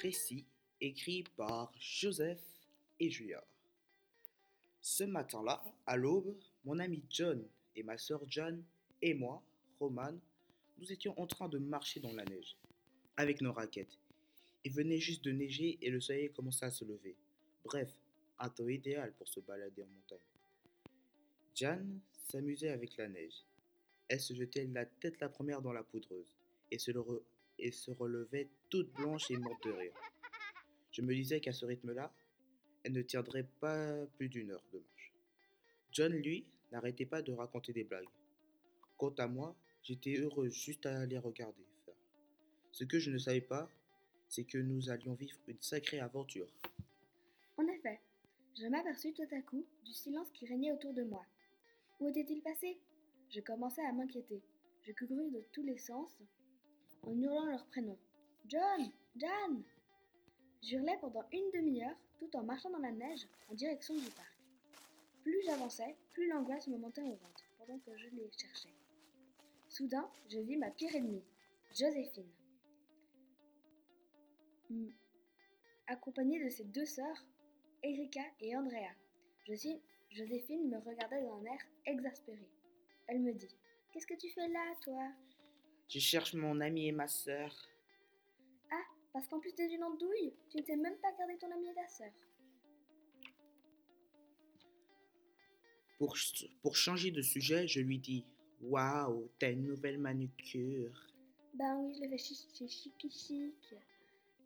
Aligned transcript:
Récit 0.00 0.46
écrit 0.80 1.24
par 1.36 1.72
Joseph 1.78 2.42
et 2.98 3.10
Julia. 3.10 3.44
Ce 4.80 5.04
matin-là, 5.04 5.62
à 5.86 5.96
l'aube, 5.96 6.34
mon 6.64 6.78
ami 6.78 7.02
John 7.10 7.46
et 7.76 7.82
ma 7.82 7.98
sœur 7.98 8.22
Jeanne 8.26 8.64
et 9.02 9.12
moi, 9.12 9.42
Roman, 9.78 10.18
nous 10.78 10.90
étions 10.90 11.18
en 11.20 11.26
train 11.26 11.48
de 11.48 11.58
marcher 11.58 12.00
dans 12.00 12.12
la 12.14 12.24
neige 12.24 12.56
avec 13.16 13.42
nos 13.42 13.52
raquettes. 13.52 13.98
Il 14.64 14.72
venait 14.72 14.98
juste 14.98 15.22
de 15.24 15.32
neiger 15.32 15.78
et 15.82 15.90
le 15.90 16.00
soleil 16.00 16.32
commençait 16.32 16.64
à 16.66 16.70
se 16.70 16.84
lever. 16.84 17.14
Bref, 17.64 17.92
un 18.38 18.48
temps 18.48 18.68
idéal 18.68 19.12
pour 19.18 19.28
se 19.28 19.40
balader 19.40 19.82
en 19.82 19.86
montagne. 19.86 20.18
Jeanne 21.54 22.00
s'amusait 22.30 22.70
avec 22.70 22.96
la 22.96 23.08
neige. 23.08 23.44
Elle 24.08 24.20
se 24.20 24.32
jetait 24.32 24.66
la 24.66 24.86
tête 24.86 25.20
la 25.20 25.28
première 25.28 25.60
dans 25.60 25.72
la 25.72 25.82
poudreuse 25.82 26.34
et 26.70 26.78
se, 26.78 26.90
le 26.90 27.00
re- 27.00 27.22
et 27.60 27.72
se 27.72 27.90
relevait 27.90 28.48
toute 28.68 28.92
blanche 28.94 29.30
et 29.30 29.36
morte 29.36 29.64
de 29.66 29.72
rire. 29.72 29.94
Je 30.92 31.02
me 31.02 31.14
disais 31.14 31.40
qu'à 31.40 31.52
ce 31.52 31.64
rythme-là, 31.64 32.12
elle 32.82 32.92
ne 32.92 33.02
tiendrait 33.02 33.48
pas 33.60 34.06
plus 34.16 34.28
d'une 34.28 34.50
heure 34.50 34.64
de 34.72 34.78
marche. 34.78 35.12
John, 35.92 36.12
lui, 36.12 36.46
n'arrêtait 36.72 37.06
pas 37.06 37.22
de 37.22 37.32
raconter 37.32 37.72
des 37.72 37.84
blagues. 37.84 38.08
Quant 38.96 39.14
à 39.18 39.26
moi, 39.26 39.56
j'étais 39.82 40.16
heureux 40.16 40.48
juste 40.48 40.86
à 40.86 41.06
les 41.06 41.18
regarder. 41.18 41.64
Ce 42.72 42.84
que 42.84 42.98
je 42.98 43.10
ne 43.10 43.18
savais 43.18 43.40
pas, 43.40 43.68
c'est 44.28 44.44
que 44.44 44.58
nous 44.58 44.90
allions 44.90 45.14
vivre 45.14 45.38
une 45.48 45.60
sacrée 45.60 46.00
aventure. 46.00 46.52
En 47.56 47.66
effet, 47.66 48.00
je 48.58 48.66
m'aperçus 48.66 49.12
tout 49.12 49.28
à 49.32 49.42
coup 49.42 49.66
du 49.84 49.92
silence 49.92 50.30
qui 50.32 50.46
régnait 50.46 50.72
autour 50.72 50.94
de 50.94 51.02
moi. 51.02 51.24
Où 51.98 52.08
était-il 52.08 52.40
passé? 52.42 52.78
Je 53.30 53.40
commençais 53.40 53.84
à 53.84 53.92
m'inquiéter. 53.92 54.40
Je 54.82 54.92
courus 54.92 55.32
de 55.32 55.44
tous 55.52 55.62
les 55.62 55.78
sens 55.78 56.10
en 57.02 57.16
hurlant 57.20 57.46
leur 57.46 57.64
prénom. 57.66 57.96
John 58.46 58.90
John 59.16 59.62
J'hurlais 60.62 60.98
pendant 61.00 61.24
une 61.32 61.50
demi-heure 61.54 61.96
tout 62.18 62.34
en 62.36 62.42
marchant 62.42 62.70
dans 62.70 62.78
la 62.78 62.92
neige 62.92 63.26
en 63.50 63.54
direction 63.54 63.94
du 63.94 64.10
parc. 64.10 64.36
Plus 65.22 65.40
j'avançais, 65.44 65.96
plus 66.12 66.28
l'angoisse 66.28 66.68
me 66.68 66.76
montait 66.76 67.02
au 67.02 67.14
ventre 67.14 67.44
pendant 67.58 67.78
que 67.78 67.96
je 67.96 68.08
les 68.08 68.30
cherchais. 68.36 68.74
Soudain, 69.68 70.08
je 70.28 70.38
vis 70.40 70.56
ma 70.56 70.70
pire 70.70 70.94
ennemie, 70.94 71.22
Joséphine. 71.74 72.28
Accompagnée 75.86 76.42
de 76.44 76.48
ses 76.50 76.64
deux 76.64 76.86
sœurs, 76.86 77.24
Erika 77.82 78.20
et 78.40 78.56
Andrea. 78.56 78.92
Josi- 79.48 79.80
Joséphine 80.10 80.68
me 80.68 80.78
regardait 80.78 81.22
d'un 81.22 81.44
air 81.44 81.60
exaspéré. 81.86 82.46
Elle 83.08 83.20
me 83.20 83.32
dit 83.32 83.54
Qu'est-ce 83.92 84.06
que 84.06 84.14
tu 84.14 84.30
fais 84.30 84.48
là, 84.48 84.74
toi? 84.82 85.08
Je 85.90 85.98
cherche 85.98 86.34
mon 86.34 86.60
ami 86.60 86.86
et 86.86 86.92
ma 86.92 87.08
sœur. 87.08 87.52
Ah, 88.70 88.84
parce 89.12 89.26
qu'en 89.26 89.40
plus 89.40 89.52
t'es 89.52 89.66
une 89.66 89.82
andouille, 89.82 90.32
tu 90.48 90.58
ne 90.58 90.62
sais 90.62 90.76
même 90.76 90.96
pas 90.98 91.12
garder 91.18 91.36
ton 91.36 91.50
ami 91.50 91.68
et 91.68 91.74
ta 91.74 91.88
sœur. 91.88 92.12
Pour, 95.98 96.16
pour 96.62 96.76
changer 96.76 97.10
de 97.10 97.20
sujet, 97.20 97.66
je 97.66 97.80
lui 97.80 97.98
dis 97.98 98.24
Waouh, 98.62 99.28
t'as 99.40 99.50
une 99.50 99.66
nouvelle 99.66 99.98
manucure. 99.98 101.08
Ben 101.54 101.76
oui, 101.78 101.94
je 101.96 102.02
le 102.04 102.10
fais 102.10 102.18
chez 102.18 102.68
Chiqui 102.68 103.10
Chic. 103.10 103.54
Tu 103.68 103.78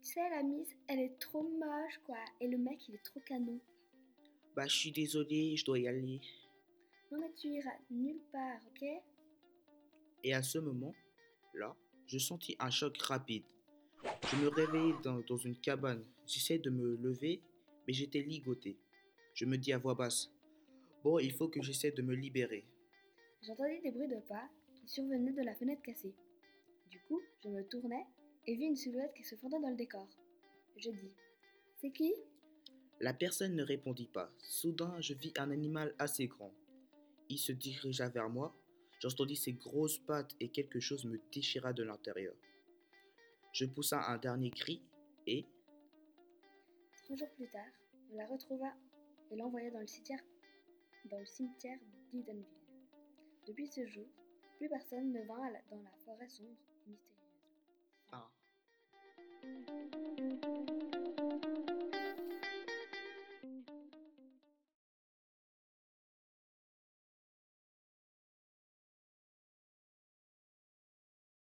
sais, 0.00 0.30
la 0.30 0.42
Miss, 0.42 0.68
elle 0.88 1.00
est 1.00 1.18
trop 1.18 1.42
moche, 1.42 2.00
quoi. 2.06 2.16
Et 2.40 2.48
le 2.48 2.56
mec, 2.56 2.88
il 2.88 2.94
est 2.94 3.04
trop 3.04 3.20
canon. 3.20 3.60
Bah, 4.56 4.66
je 4.66 4.76
suis 4.76 4.92
désolé, 4.92 5.56
je 5.56 5.64
dois 5.64 5.78
y 5.78 5.88
aller. 5.88 6.20
Non, 7.12 7.20
mais 7.20 7.32
tu 7.36 7.48
iras 7.48 7.76
nulle 7.90 8.20
part, 8.32 8.60
ok? 8.70 8.88
Et 10.22 10.32
à 10.32 10.42
ce 10.42 10.58
moment-là, 11.54 11.76
je 12.06 12.18
sentis 12.18 12.56
un 12.58 12.70
choc 12.70 12.96
rapide. 12.98 13.44
Je 14.30 14.36
me 14.36 14.48
réveillais 14.48 14.94
dans, 15.02 15.20
dans 15.20 15.36
une 15.36 15.56
cabane. 15.56 16.04
J'essayais 16.26 16.58
de 16.58 16.70
me 16.70 16.96
lever, 16.96 17.42
mais 17.86 17.92
j'étais 17.92 18.22
ligoté. 18.22 18.76
Je 19.34 19.44
me 19.46 19.56
dis 19.56 19.72
à 19.72 19.78
voix 19.78 19.94
basse 19.94 20.30
Bon, 21.02 21.18
il 21.18 21.32
faut 21.32 21.48
que 21.48 21.62
j'essaie 21.62 21.90
de 21.90 22.02
me 22.02 22.14
libérer. 22.14 22.66
J'entendis 23.42 23.80
des 23.82 23.90
bruits 23.90 24.08
de 24.08 24.20
pas 24.28 24.48
qui 24.74 24.88
survenaient 24.88 25.32
de 25.32 25.42
la 25.42 25.54
fenêtre 25.54 25.82
cassée. 25.82 26.14
Du 26.90 27.00
coup, 27.00 27.20
je 27.42 27.48
me 27.48 27.62
tournai 27.66 28.04
et 28.46 28.54
vis 28.54 28.66
une 28.66 28.76
silhouette 28.76 29.12
qui 29.14 29.24
se 29.24 29.34
fondait 29.36 29.60
dans 29.60 29.68
le 29.68 29.76
décor. 29.76 30.08
Je 30.76 30.90
dis 30.90 31.12
C'est 31.80 31.90
qui? 31.90 32.14
La 33.00 33.12
personne 33.12 33.54
ne 33.54 33.62
répondit 33.62 34.08
pas. 34.08 34.30
Soudain, 34.38 34.98
je 35.00 35.14
vis 35.14 35.32
un 35.36 35.50
animal 35.50 35.94
assez 35.98 36.26
grand. 36.26 36.54
Il 37.28 37.38
se 37.38 37.52
dirigea 37.52 38.08
vers 38.08 38.30
moi. 38.30 38.54
J'entendis 39.04 39.36
ses 39.36 39.52
grosses 39.52 39.98
pattes 39.98 40.34
et 40.40 40.48
quelque 40.48 40.80
chose 40.80 41.04
me 41.04 41.20
déchira 41.30 41.74
de 41.74 41.82
l'intérieur. 41.82 42.34
Je 43.52 43.66
poussa 43.66 44.00
un 44.08 44.16
dernier 44.16 44.50
cri 44.50 44.82
et, 45.26 45.44
Trois 47.04 47.14
jours 47.14 47.28
plus 47.36 47.50
tard, 47.50 47.68
on 48.10 48.16
la 48.16 48.26
retrouva 48.26 48.72
et 49.30 49.36
l'envoya 49.36 49.70
dans 49.72 49.80
le 49.80 49.86
cimetière, 49.86 50.22
dans 51.10 51.18
le 51.18 51.26
cimetière 51.26 51.78
d'Edenville. 52.14 52.46
Depuis 53.46 53.66
ce 53.66 53.86
jour, 53.86 54.06
plus 54.56 54.70
personne 54.70 55.12
ne 55.12 55.20
vint 55.20 55.52
dans 55.70 55.82
la 55.82 55.90
forêt 56.06 56.28
sombre 56.30 56.56
et 56.86 56.90
mystérieuse. 56.90 57.28
ah, 58.10 58.30